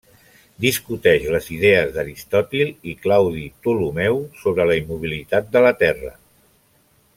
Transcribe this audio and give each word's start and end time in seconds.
Discuteix 0.63 1.27
les 1.33 1.49
idees 1.57 1.91
d'Aristòtil 1.97 2.71
i 2.93 2.97
Claudi 3.05 3.45
Ptolemeu 3.59 4.19
sobre 4.41 4.67
la 4.73 4.79
immobilitat 4.85 5.55
de 5.57 5.67
la 5.69 5.77
terra. 5.85 6.15